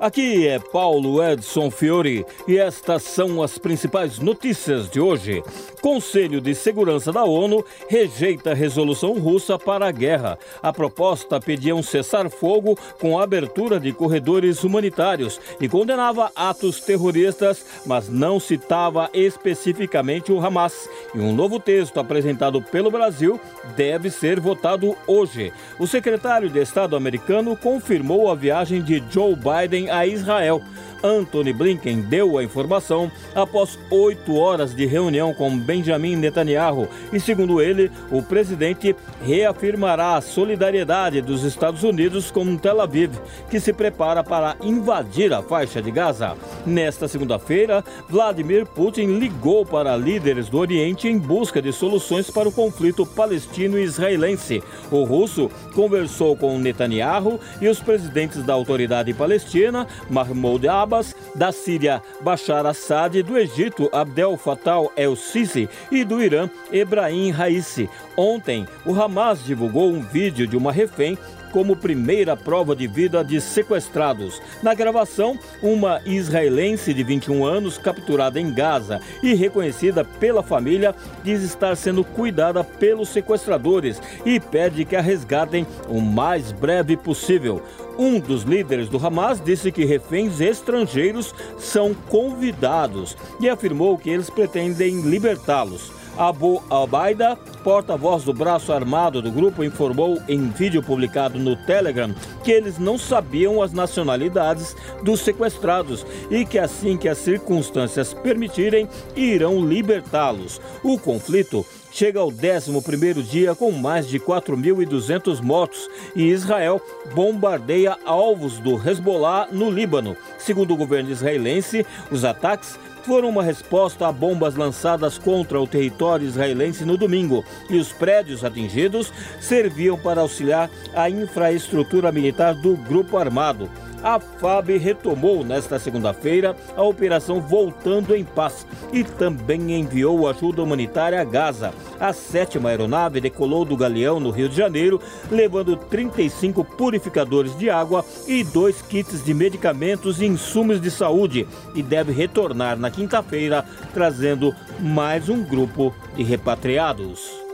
Aqui 0.00 0.46
é 0.46 0.60
Paulo 0.60 1.20
Edson 1.20 1.72
Fiore 1.72 2.24
e 2.46 2.56
estas 2.56 3.02
são 3.02 3.42
as 3.42 3.58
principais 3.58 4.20
notícias 4.20 4.88
de 4.88 5.00
hoje. 5.00 5.42
Conselho 5.82 6.40
de 6.40 6.54
Segurança 6.54 7.12
da 7.12 7.24
ONU 7.24 7.64
rejeita 7.88 8.52
a 8.52 8.54
resolução 8.54 9.14
russa 9.14 9.58
para 9.58 9.88
a 9.88 9.90
guerra. 9.90 10.38
A 10.62 10.72
proposta 10.72 11.40
pedia 11.40 11.74
um 11.74 11.82
cessar-fogo 11.82 12.78
com 13.00 13.18
abertura 13.18 13.80
de 13.80 13.92
corredores 13.92 14.62
humanitários 14.62 15.40
e 15.60 15.68
condenava 15.68 16.30
atos 16.34 16.80
terroristas, 16.80 17.66
mas 17.84 18.08
não 18.08 18.38
citava 18.38 19.10
especificamente 19.12 20.30
o 20.30 20.38
Hamas. 20.38 20.88
E 21.12 21.18
um 21.18 21.34
novo 21.34 21.58
texto 21.58 21.98
apresentado 21.98 22.62
pelo 22.62 22.90
Brasil 22.90 23.40
deve 23.76 24.10
ser 24.10 24.38
votado 24.38 24.96
hoje. 25.08 25.52
O 25.76 25.88
secretário 25.88 26.48
de 26.48 26.60
Estado 26.60 26.94
americano 26.94 27.56
confirmou 27.56 28.30
a 28.30 28.36
viagem 28.36 28.80
de 28.80 29.02
Joe 29.10 29.34
Biden 29.34 29.87
a 29.88 30.04
Israel. 30.04 30.62
Anthony 31.02 31.52
Blinken 31.52 32.00
deu 32.00 32.38
a 32.38 32.44
informação 32.44 33.10
após 33.34 33.78
oito 33.90 34.36
horas 34.36 34.74
de 34.74 34.84
reunião 34.86 35.32
com 35.32 35.56
Benjamin 35.56 36.16
Netanyahu 36.16 36.88
e, 37.12 37.20
segundo 37.20 37.60
ele, 37.60 37.90
o 38.10 38.22
presidente 38.22 38.94
reafirmará 39.24 40.16
a 40.16 40.20
solidariedade 40.20 41.20
dos 41.20 41.44
Estados 41.44 41.82
Unidos 41.82 42.30
com 42.30 42.56
Tel 42.56 42.80
Aviv, 42.80 43.12
que 43.50 43.60
se 43.60 43.72
prepara 43.72 44.24
para 44.24 44.56
invadir 44.62 45.32
a 45.32 45.42
faixa 45.42 45.80
de 45.80 45.90
Gaza. 45.90 46.36
Nesta 46.66 47.06
segunda-feira, 47.06 47.84
Vladimir 48.08 48.66
Putin 48.66 49.18
ligou 49.18 49.64
para 49.64 49.96
líderes 49.96 50.48
do 50.48 50.58
Oriente 50.58 51.08
em 51.08 51.18
busca 51.18 51.62
de 51.62 51.72
soluções 51.72 52.30
para 52.30 52.48
o 52.48 52.52
conflito 52.52 53.06
palestino-israelense. 53.06 54.62
O 54.90 55.04
russo 55.04 55.50
conversou 55.74 56.36
com 56.36 56.58
Netanyahu 56.58 57.38
e 57.60 57.68
os 57.68 57.80
presidentes 57.80 58.42
da 58.42 58.54
Autoridade 58.54 59.12
Palestina, 59.14 59.86
Mahmoud 60.10 60.66
Abbas 60.66 60.87
Abbas, 60.88 61.14
da 61.34 61.52
Síria 61.52 62.02
Bashar 62.22 62.64
Assad, 62.64 63.22
do 63.22 63.36
Egito 63.36 63.90
Abdel 63.92 64.38
Fattah 64.38 64.88
el-Sisi 64.96 65.68
e 65.92 66.02
do 66.02 66.22
Irã 66.22 66.48
Ebrahim 66.72 67.30
Raisi. 67.30 67.90
Ontem, 68.16 68.66
o 68.86 68.94
Hamas 68.94 69.44
divulgou 69.44 69.90
um 69.90 70.00
vídeo 70.00 70.46
de 70.46 70.56
uma 70.56 70.72
refém 70.72 71.18
como 71.52 71.76
primeira 71.76 72.36
prova 72.36 72.74
de 72.74 72.86
vida 72.86 73.22
de 73.22 73.40
sequestrados. 73.40 74.40
Na 74.62 74.74
gravação, 74.74 75.38
uma 75.62 76.00
israelense 76.04 76.92
de 76.92 77.02
21 77.02 77.44
anos, 77.44 77.78
capturada 77.78 78.40
em 78.40 78.52
Gaza 78.52 79.00
e 79.22 79.34
reconhecida 79.34 80.04
pela 80.04 80.42
família, 80.42 80.94
diz 81.22 81.42
estar 81.42 81.76
sendo 81.76 82.04
cuidada 82.04 82.62
pelos 82.64 83.08
sequestradores 83.10 84.00
e 84.24 84.40
pede 84.40 84.84
que 84.84 84.96
a 84.96 85.00
resgatem 85.00 85.66
o 85.88 86.00
mais 86.00 86.52
breve 86.52 86.96
possível. 86.96 87.62
Um 87.98 88.20
dos 88.20 88.44
líderes 88.44 88.88
do 88.88 89.04
Hamas 89.04 89.42
disse 89.44 89.72
que 89.72 89.84
reféns 89.84 90.40
estrangeiros 90.40 91.34
são 91.58 91.92
convidados 91.92 93.16
e 93.40 93.48
afirmou 93.48 93.98
que 93.98 94.08
eles 94.08 94.30
pretendem 94.30 95.00
libertá-los. 95.00 95.90
Abu 96.16 96.62
Albaida, 96.70 97.36
porta-voz 97.68 98.24
do 98.24 98.32
braço 98.32 98.72
armado 98.72 99.20
do 99.20 99.30
grupo, 99.30 99.62
informou 99.62 100.18
em 100.26 100.48
vídeo 100.48 100.82
publicado 100.82 101.38
no 101.38 101.54
Telegram 101.54 102.14
que 102.42 102.50
eles 102.50 102.78
não 102.78 102.96
sabiam 102.96 103.60
as 103.60 103.74
nacionalidades 103.74 104.74
dos 105.02 105.20
sequestrados 105.20 106.06
e 106.30 106.46
que 106.46 106.58
assim 106.58 106.96
que 106.96 107.10
as 107.10 107.18
circunstâncias 107.18 108.14
permitirem, 108.14 108.88
irão 109.14 109.62
libertá-los. 109.62 110.58
O 110.82 110.98
conflito 110.98 111.62
chega 111.92 112.20
ao 112.20 112.30
11º 112.32 113.22
dia 113.22 113.54
com 113.54 113.70
mais 113.70 114.08
de 114.08 114.18
4.200 114.18 115.42
mortos 115.42 115.90
e 116.16 116.22
Israel 116.22 116.80
bombardeia 117.14 117.98
alvos 118.06 118.58
do 118.58 118.76
Hezbollah 118.76 119.48
no 119.52 119.70
Líbano. 119.70 120.16
Segundo 120.38 120.72
o 120.72 120.76
governo 120.76 121.10
israelense, 121.10 121.84
os 122.10 122.24
ataques 122.24 122.78
foram 123.08 123.30
uma 123.30 123.42
resposta 123.42 124.06
a 124.06 124.12
bombas 124.12 124.54
lançadas 124.54 125.16
contra 125.16 125.58
o 125.58 125.66
território 125.66 126.26
israelense 126.26 126.84
no 126.84 126.98
domingo, 126.98 127.42
e 127.70 127.78
os 127.78 127.90
prédios 127.90 128.44
atingidos 128.44 129.10
serviam 129.40 129.98
para 129.98 130.20
auxiliar 130.20 130.68
a 130.94 131.08
infraestrutura 131.08 132.12
militar 132.12 132.54
do 132.54 132.76
grupo 132.76 133.16
armado. 133.16 133.70
A 134.02 134.20
FAB 134.20 134.78
retomou 134.78 135.44
nesta 135.44 135.78
segunda-feira 135.78 136.54
a 136.76 136.82
operação 136.82 137.40
Voltando 137.40 138.14
em 138.14 138.24
Paz 138.24 138.66
e 138.92 139.02
também 139.02 139.72
enviou 139.72 140.28
ajuda 140.28 140.62
humanitária 140.62 141.20
a 141.20 141.24
Gaza. 141.24 141.74
A 141.98 142.12
sétima 142.12 142.68
aeronave 142.68 143.20
decolou 143.20 143.64
do 143.64 143.76
Galeão, 143.76 144.20
no 144.20 144.30
Rio 144.30 144.48
de 144.48 144.56
Janeiro, 144.56 145.00
levando 145.30 145.76
35 145.76 146.64
purificadores 146.64 147.56
de 147.58 147.68
água 147.68 148.04
e 148.26 148.44
dois 148.44 148.80
kits 148.82 149.24
de 149.24 149.34
medicamentos 149.34 150.22
e 150.22 150.26
insumos 150.26 150.80
de 150.80 150.90
saúde 150.90 151.46
e 151.74 151.82
deve 151.82 152.12
retornar 152.12 152.78
na 152.78 152.90
quinta-feira, 152.90 153.64
trazendo 153.92 154.54
mais 154.78 155.28
um 155.28 155.42
grupo 155.42 155.92
de 156.14 156.22
repatriados. 156.22 157.47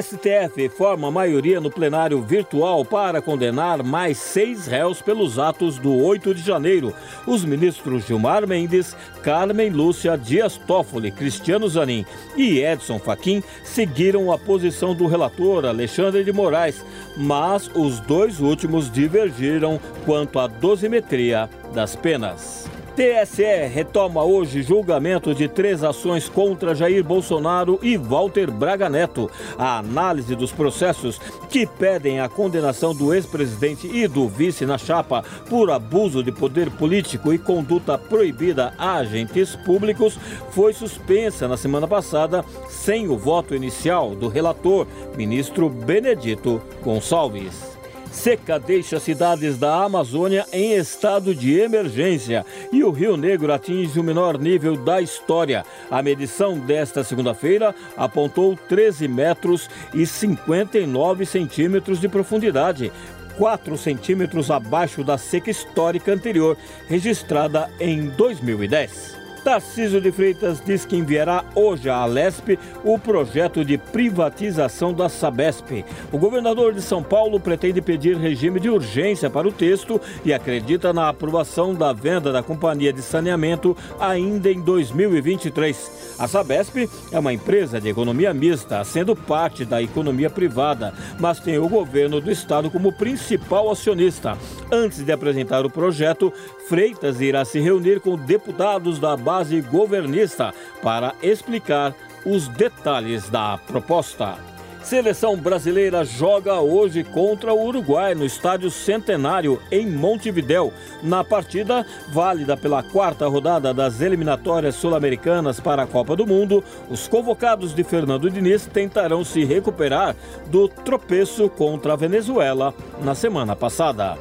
STF 0.00 0.68
forma 0.68 1.10
maioria 1.10 1.60
no 1.60 1.70
plenário 1.70 2.20
virtual 2.20 2.84
para 2.84 3.22
condenar 3.22 3.82
mais 3.82 4.18
seis 4.18 4.66
réus 4.66 5.00
pelos 5.00 5.38
atos 5.38 5.78
do 5.78 5.94
8 5.94 6.34
de 6.34 6.42
janeiro. 6.42 6.92
Os 7.26 7.44
ministros 7.44 8.04
Gilmar 8.06 8.46
Mendes, 8.46 8.94
Carmen 9.22 9.70
Lúcia 9.70 10.16
Dias 10.16 10.58
Toffoli, 10.58 11.10
Cristiano 11.10 11.68
Zanin 11.68 12.04
e 12.36 12.60
Edson 12.60 12.98
Fachin 12.98 13.42
seguiram 13.64 14.30
a 14.30 14.38
posição 14.38 14.94
do 14.94 15.06
relator 15.06 15.64
Alexandre 15.64 16.22
de 16.22 16.32
Moraes, 16.32 16.84
mas 17.16 17.70
os 17.74 17.98
dois 18.00 18.40
últimos 18.40 18.90
divergiram 18.90 19.80
quanto 20.04 20.38
à 20.38 20.46
dosimetria 20.46 21.48
das 21.72 21.96
penas. 21.96 22.75
TSE 22.96 23.66
retoma 23.66 24.24
hoje 24.24 24.62
julgamento 24.62 25.34
de 25.34 25.46
três 25.48 25.84
ações 25.84 26.30
contra 26.30 26.74
Jair 26.74 27.04
Bolsonaro 27.04 27.78
e 27.82 27.94
Walter 27.98 28.50
Braga 28.50 28.88
Neto. 28.88 29.30
A 29.58 29.76
análise 29.76 30.34
dos 30.34 30.50
processos 30.50 31.18
que 31.50 31.66
pedem 31.66 32.20
a 32.20 32.28
condenação 32.30 32.94
do 32.94 33.12
ex-presidente 33.12 33.86
e 33.86 34.08
do 34.08 34.26
vice 34.26 34.64
na 34.64 34.78
chapa 34.78 35.22
por 35.46 35.70
abuso 35.70 36.22
de 36.22 36.32
poder 36.32 36.70
político 36.70 37.34
e 37.34 37.38
conduta 37.38 37.98
proibida 37.98 38.72
a 38.78 38.94
agentes 38.94 39.54
públicos 39.56 40.18
foi 40.52 40.72
suspensa 40.72 41.46
na 41.46 41.58
semana 41.58 41.86
passada 41.86 42.42
sem 42.66 43.08
o 43.08 43.18
voto 43.18 43.54
inicial 43.54 44.14
do 44.14 44.26
relator, 44.26 44.86
ministro 45.14 45.68
Benedito 45.68 46.62
Gonçalves. 46.82 47.76
Seca 48.10 48.58
deixa 48.58 48.98
cidades 48.98 49.58
da 49.58 49.84
Amazônia 49.84 50.46
em 50.52 50.72
estado 50.74 51.34
de 51.34 51.58
emergência 51.58 52.44
e 52.72 52.82
o 52.82 52.90
Rio 52.90 53.16
Negro 53.16 53.52
atinge 53.52 53.98
o 53.98 54.02
menor 54.02 54.38
nível 54.38 54.76
da 54.76 55.00
história. 55.00 55.64
A 55.90 56.02
medição 56.02 56.58
desta 56.58 57.04
segunda-feira 57.04 57.74
apontou 57.96 58.56
13 58.68 59.06
metros 59.06 59.68
e 59.92 60.06
59 60.06 61.26
centímetros 61.26 62.00
de 62.00 62.08
profundidade. 62.08 62.92
4 63.36 63.76
centímetros 63.76 64.50
abaixo 64.50 65.04
da 65.04 65.18
seca 65.18 65.50
histórica 65.50 66.12
anterior, 66.12 66.56
registrada 66.88 67.70
em 67.78 68.08
2010. 68.08 69.25
Tarcísio 69.46 70.00
de 70.00 70.10
Freitas 70.10 70.60
diz 70.60 70.84
que 70.84 70.96
enviará 70.96 71.44
hoje 71.54 71.88
à 71.88 71.98
Alesp 71.98 72.58
o 72.82 72.98
projeto 72.98 73.64
de 73.64 73.78
privatização 73.78 74.92
da 74.92 75.08
Sabesp. 75.08 75.84
O 76.10 76.18
governador 76.18 76.74
de 76.74 76.82
São 76.82 77.00
Paulo 77.00 77.38
pretende 77.38 77.80
pedir 77.80 78.16
regime 78.16 78.58
de 78.58 78.68
urgência 78.68 79.30
para 79.30 79.46
o 79.46 79.52
texto 79.52 80.00
e 80.24 80.34
acredita 80.34 80.92
na 80.92 81.08
aprovação 81.08 81.72
da 81.72 81.92
venda 81.92 82.32
da 82.32 82.42
companhia 82.42 82.92
de 82.92 83.00
saneamento 83.00 83.76
ainda 84.00 84.50
em 84.50 84.60
2023. 84.60 86.16
A 86.18 86.26
Sabesp 86.26 86.90
é 87.12 87.18
uma 87.18 87.32
empresa 87.32 87.80
de 87.80 87.88
economia 87.88 88.34
mista, 88.34 88.82
sendo 88.82 89.14
parte 89.14 89.64
da 89.64 89.80
economia 89.80 90.28
privada, 90.28 90.92
mas 91.20 91.38
tem 91.38 91.56
o 91.56 91.68
governo 91.68 92.20
do 92.20 92.32
estado 92.32 92.68
como 92.68 92.92
principal 92.92 93.70
acionista. 93.70 94.36
Antes 94.72 95.04
de 95.04 95.12
apresentar 95.12 95.64
o 95.64 95.70
projeto, 95.70 96.32
Freitas 96.68 97.20
irá 97.20 97.44
se 97.44 97.60
reunir 97.60 98.00
com 98.00 98.16
deputados 98.16 98.98
da 98.98 99.14
base 99.36 99.60
governista 99.60 100.54
para 100.82 101.14
explicar 101.22 101.94
os 102.24 102.48
detalhes 102.48 103.28
da 103.28 103.58
proposta. 103.58 104.34
Seleção 104.82 105.36
brasileira 105.36 106.04
joga 106.04 106.60
hoje 106.60 107.02
contra 107.02 107.52
o 107.52 107.66
Uruguai 107.66 108.14
no 108.14 108.24
Estádio 108.24 108.70
Centenário, 108.70 109.60
em 109.70 109.84
Montevidéu. 109.84 110.72
Na 111.02 111.24
partida, 111.24 111.84
válida 112.12 112.56
pela 112.56 112.84
quarta 112.84 113.26
rodada 113.26 113.74
das 113.74 114.00
eliminatórias 114.00 114.76
sul-americanas 114.76 115.58
para 115.58 115.82
a 115.82 115.86
Copa 115.86 116.14
do 116.14 116.24
Mundo, 116.26 116.62
os 116.88 117.08
convocados 117.08 117.74
de 117.74 117.82
Fernando 117.82 118.30
Diniz 118.30 118.64
tentarão 118.66 119.24
se 119.24 119.44
recuperar 119.44 120.14
do 120.46 120.68
tropeço 120.68 121.50
contra 121.50 121.94
a 121.94 121.96
Venezuela 121.96 122.72
na 123.02 123.14
semana 123.14 123.56
passada. 123.56 124.16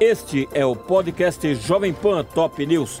Este 0.00 0.48
é 0.52 0.66
o 0.66 0.74
podcast 0.74 1.54
Jovem 1.54 1.92
Pan 1.92 2.24
Top 2.24 2.66
News. 2.66 3.00